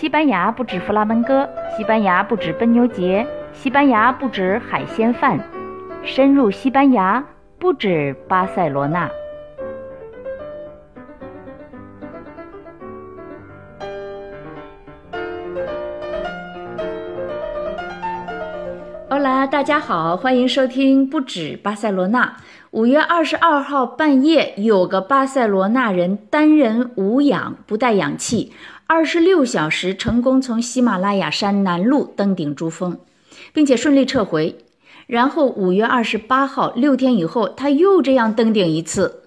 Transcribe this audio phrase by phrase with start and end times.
[0.00, 5.36] 西班牙不止弗拉门戈，西班牙不止奔牛节，西班牙不止海鲜饭，
[6.04, 7.24] 深入西班牙
[7.58, 9.10] 不止巴塞罗那。
[19.08, 22.36] 哈喽，大家好，欢迎收听不止巴塞罗那。
[22.70, 28.52] 五月二十二号半夜，有个巴塞罗那人单人无氧不带氧气，
[28.90, 32.98] 二十六小时成功从喜马拉雅山南麓登顶珠峰，
[33.52, 34.56] 并且顺利撤回。
[35.06, 39.24] 然后五月二十八号，六天以后，他又这样登顶一次，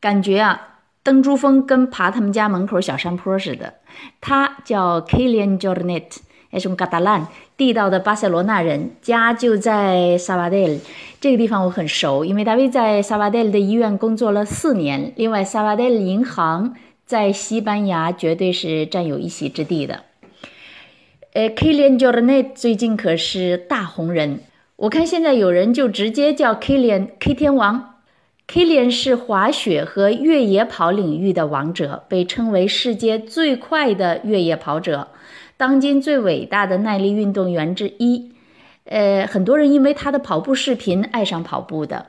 [0.00, 3.74] 感觉啊，登珠峰跟爬他们家门口小山坡似的。
[4.22, 6.16] 他叫 Kilian Jornet。
[6.50, 10.78] 也是嘎达兰地道的巴塞罗那人，家就在萨瓦德尔
[11.20, 15.12] 这个地方，我很熟，因为大卫在萨瓦德尔的医院工作了四年。
[15.16, 16.74] 另外，萨瓦德尔银行
[17.08, 20.04] 在西班牙绝对是占有一席之地的。
[21.32, 24.40] 呃，Kilian Jornet 最近可是大红人，
[24.76, 27.94] 我看现在有人就直接叫 Kilian K 天王。
[28.46, 35.08] Kilian 是滑雪和越野跑领域的王者，被称为世界最快的越野跑者。
[35.56, 38.32] 当今最伟大的耐力运动员之一，
[38.84, 42.08] 呃，很多人因为他的跑步视频爱上跑步的，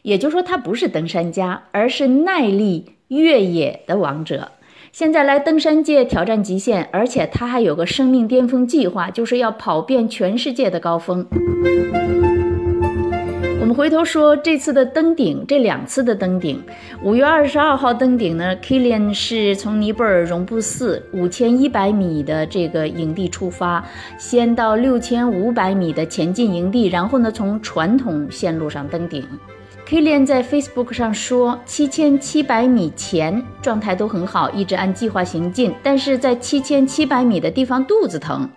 [0.00, 4.52] 也就是说他不是登山家，而是耐力越野的王者。
[4.90, 11.26] 现在来登山界挑战极限，而且他还有个生命巅峰计划，就是要跑遍全世界的高峰。
[13.60, 16.62] 我们回头说这次的登顶，这两次的登顶。
[17.02, 23.84] 五月二十二号登顶呢，Kilian 是从尼泊尔绒布寺五千一百米的这个营地出发，
[24.16, 29.22] 先到六千五百米的前进营地，然后呢从传统线路上登顶。
[29.88, 38.50] Kilian 在 Facebook 上说，七千七百米前状态都很好，一直按计划行进，但是在七千七百米的地方肚子疼。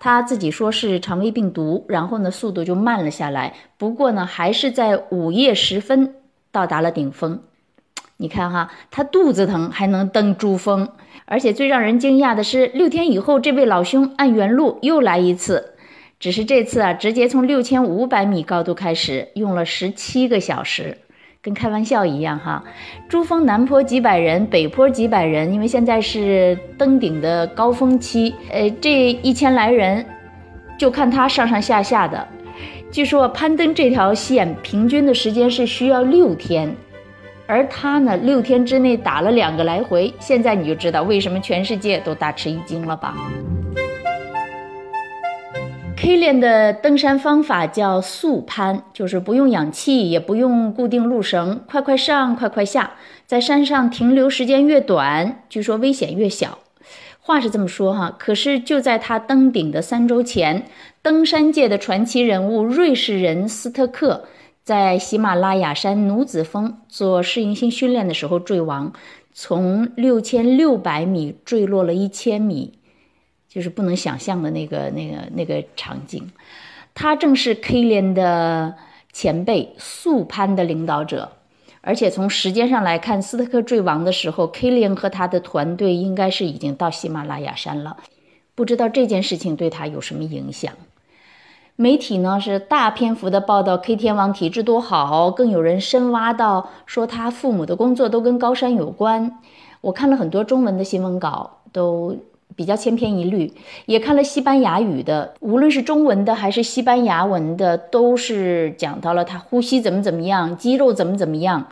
[0.00, 3.54] 他自己说是肠胃病毒，然后呢，速度就慢了下来。
[3.78, 6.16] 不过呢，还是在午夜时分
[6.50, 7.38] 到达了顶峰。
[8.16, 10.88] 你看哈，他肚子疼还能登珠峰，
[11.26, 15.75] 而且最让人惊讶的是，六天以后，这位老兄按原路又来一次，
[16.18, 20.98] 只是这次啊，直接从六千五百米高度开始，用了十七个小时。
[21.42, 22.64] 跟开玩笑一样哈，
[23.08, 30.04] 珠峰南坡几百人，北坡几百人，因为现在是登顶的高峰期，呃，这一千来人，
[30.76, 32.26] 就看他上上下下的。
[32.90, 36.74] 据说攀登这条线平均的时间是需要六天，
[37.46, 40.12] 而他呢，六天之内打了两个来回。
[40.18, 43.14] 现在你就知道为什么全世界都大吃一惊了吧
[46.06, 52.92] 黑链的登山方法叫速攀，就是不用氧气，也不用固定路绳，快快上，快快下。
[53.26, 56.60] 在山上停留时间越短，据说危险越小。
[57.18, 60.68] 话是这么说哈，可是就在他登顶的三周前，
[61.02, 64.26] 登山界的传奇人物瑞士人斯特克
[64.62, 68.92] 在喜马拉雅山奴子峰做适应性训练的时候坠亡，
[69.32, 72.74] 从六千六百米坠落了一千米。
[73.56, 76.30] 就是不能想象的那个、那个、那个场景，
[76.92, 78.74] 他正是 K 连的
[79.14, 81.32] 前辈，速攀的领导者，
[81.80, 87.96] 而且从时间上来看，斯特克坠亡的时候，K 连和他的团队应该是已经到喜马拉雅山了。
[88.54, 90.74] 不知道这件事情对他有什么影响？
[91.76, 99.38] 媒体呢是大篇幅的报道 K 天王体质多好，更有人深挖到说他父母的工作都跟高山有关。
[99.80, 102.18] 我看了很多中文的新闻稿，都。
[102.56, 103.52] 比较千篇一律，
[103.84, 111.66] 也看了西班牙语的，无论是中文的还是西班牙文的，都是讲到了他呼吸怎么怎么样，肌肉怎么怎么样。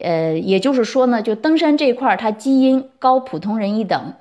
[0.00, 4.14] 呃，也就是说呢，就登山这块儿，他基因高普通人一等。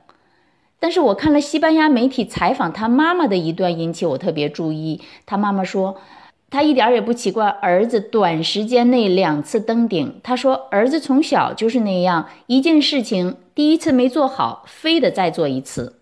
[0.79, 4.99] 但是我看了西班牙媒体采访他妈妈的一段，引起我特别注意。
[5.25, 5.97] 他妈妈说，
[6.49, 10.19] 他一点也不奇怪儿子短时间内两次登顶。
[10.21, 16.00] 他说，儿子从小就是那样，一件事情第一次没做好，非得再做一次。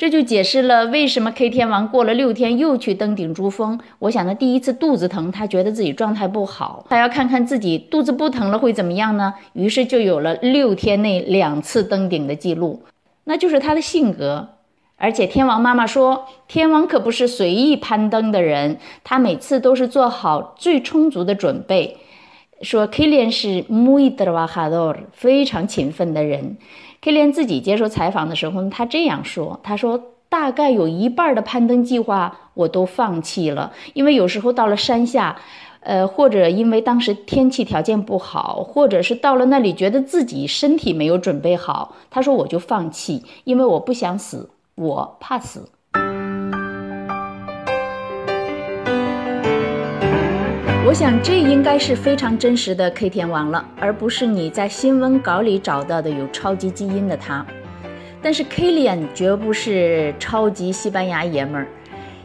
[0.00, 3.78] 这就解释了为什么 K 天王过了六天又去登顶珠峰。
[3.98, 9.34] 我想他第一次肚子疼，他觉得自己状态不好，他要看看自己肚子不疼了会怎么样呢？
[9.52, 12.82] 于是就有了六天内两次登顶的记录，
[13.24, 14.48] 那就是他的性格。
[14.96, 21.98] 而且天王妈妈说，天王可不是随意攀登的人，他每次都是做好最充足的准备。
[22.62, 26.56] 说 Kilian 是 muy trabajador，非常勤奋的人。
[27.02, 35.36] K 连自己接受采访的时候，他这样说：“他说，大概有一半的攀登计划我都放弃了，因为有时候到了山下，
[35.80, 45.70] 呃，或者因为当时天气条件不好，或者是到了那里觉得自己身体没有准备好，他说我就放弃，因为我不想死，我怕死。
[50.90, 57.46] 我想这应该是非常真实的 K 天王了，而不是你在新闻稿里找到的有超级基因的他。
[58.20, 61.68] 但是 Kilian 绝不是超级西班牙爷们儿。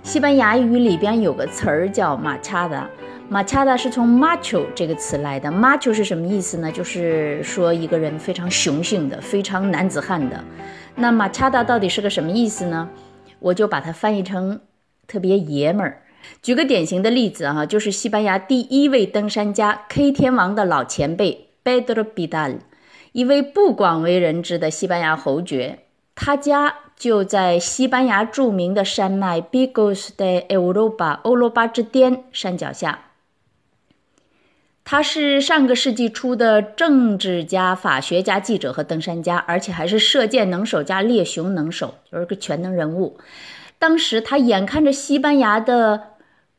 [0.01, 2.89] 西班牙语里边有个词儿叫马恰达，
[3.29, 5.47] 马恰达是从 macho 这个词来的。
[5.51, 6.71] macho 是什么意思呢？
[6.71, 10.43] 就是说一个人非常雄性的，非常男子汉的。
[10.95, 12.89] 那马恰达到底是个什么意思呢？
[13.37, 14.59] 我就把它翻译成
[15.05, 16.01] 特别爷们儿。
[16.41, 22.59] 举个典型的例子啊，就是西班牙第一位登山家 K 天王的老前辈 Pedro Bidal，
[23.11, 25.79] 一位不广为人知的西班牙侯爵，
[26.13, 33.01] 他家就在西班牙著名的山脉 Bigos de Europa 欧罗巴之巅山脚下。
[34.87, 43.17] 他是上个世纪初的政治家、法学家、记者和登山家，而且还是射箭能手加猎熊能手，就是个全能人物。
[43.79, 46.14] 当时他眼看着西班牙的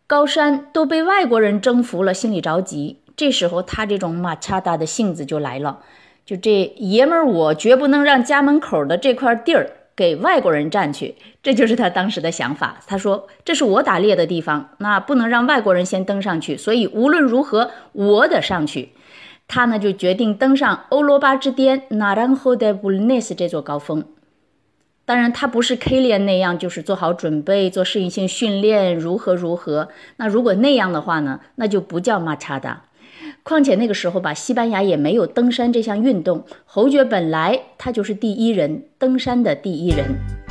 [0.09, 2.99] 高山都被外国人征服了，心里着急。
[3.17, 5.81] 这时候，他这种马恰达的性子就来了。
[6.25, 11.17] 就这爷们儿，我绝不能让家门口的这块地儿给外国人占去。
[11.43, 12.79] 这就是他当时的想法。
[12.87, 16.57] 他说：“这是我打猎的地方，那不能让外国人先登上去。
[16.57, 18.91] 所以无论如何，我得上去。”
[19.49, 24.05] 他呢，就决定登上欧罗巴之巅 Naranjo de Bulnes 这座高峰。
[25.07, 29.89] 当然，他不是 K 连那样，就是做好准备做适应性训练，如何如何。
[30.17, 31.41] 那如果那样的话呢？
[31.55, 32.83] 那就不叫马查达。
[33.45, 36.45] 况且那个时候吧，西班牙也没有登山这项运动。
[36.65, 40.46] 侯爵本来他就是第一人，登山的第一人。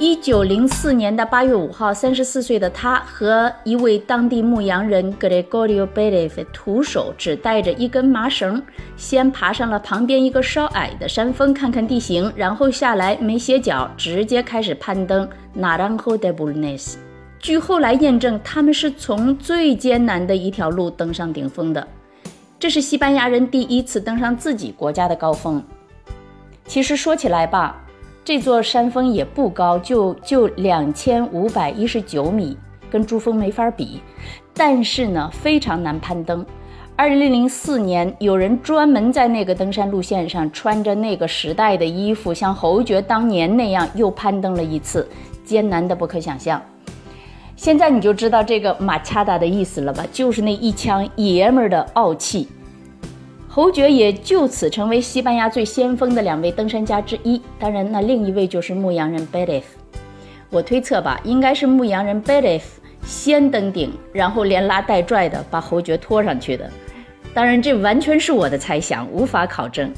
[0.00, 8.62] 一九零四年的八月五号，三十四岁的他和一位当地牧羊人 Gregorio b e r e f 徒手，只带着一根麻绳，
[8.96, 15.28] 先爬上了旁边一个稍矮的山峰，看看地形，然后下来没歇脚，直接开始攀登
[15.58, 16.94] Naranjo de Bulnes。
[17.40, 21.84] 据后来验证，他们是从最艰难的一条路登上顶峰的。
[22.56, 25.60] 这是西班牙人第一次登上自己国家的高峰。
[26.68, 27.84] 其实说起来吧。
[28.28, 32.54] 这座山峰也不高，就就两千五百一十九米，
[32.90, 34.02] 跟珠峰没法比。
[34.52, 36.44] 但是呢，非常难攀登。
[36.94, 45.08] 二零零四年，有人专门在那个登山路线上穿着那个时代的衣服，像侯爵当年那样又攀登了一次，
[45.42, 46.60] 艰难的不可想象。
[47.56, 50.04] 现在你就知道这个马恰达的意思了吧？
[50.12, 52.46] 就是那一腔爷们儿的傲气。
[53.50, 57.40] 侯爵也就此成为西班牙最先锋的两位登山家之一。
[57.58, 59.66] 当然，那另一位就是牧羊人 b e l e f
[60.50, 66.70] 我推测吧，应该是牧羊人 b e l e f 先登顶，然后连拉带拽的把侯爵拖上去的。
[67.32, 69.90] 当然，这完全是我的猜想，无法考证。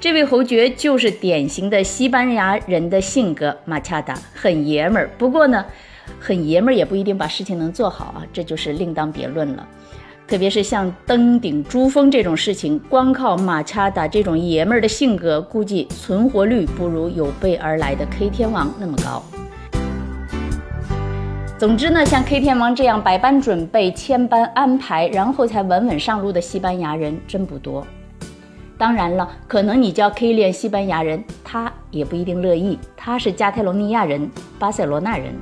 [0.00, 5.08] 这位侯爵就是典型的西班牙人的性格，马恰达，很爷们儿。
[5.16, 5.64] 不过呢，
[6.18, 9.66] 很爷们儿也不一定把事情能做好啊，这就是另当别论了。
[10.28, 19.22] 特别是像登顶珠峰这种事情，光靠马恰达这种爷们儿的性格，估计存活率不如有备而来的 K 天王那么高。
[21.56, 27.86] 总之呢，像 K 天王这样百般准备、千般安排，然后才稳稳上路的西班牙人真不多。
[28.76, 32.76] 当然了，可能你叫 K 练西班牙人，他也不一定乐意。
[32.96, 34.28] 他是加泰罗尼亚人，
[34.58, 35.32] 巴塞罗那人。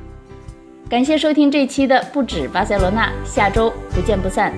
[0.95, 4.55] 感谢收听这期的不止巴塞罗那，下周不见不散。